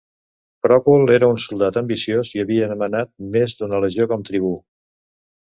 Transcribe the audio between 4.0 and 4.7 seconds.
com tribú.